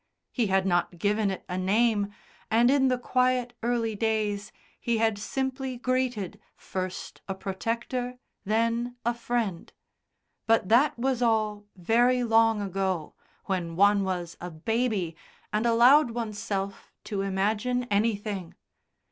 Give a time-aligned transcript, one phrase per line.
[0.31, 2.11] He had not given it a name,
[2.49, 9.13] and in the quiet early days he had simply greeted, first a protector, then a
[9.13, 9.71] friend.
[10.47, 13.13] But that was all very long ago,
[13.45, 15.15] when one was a baby
[15.53, 18.55] and allowed oneself to imagine anything.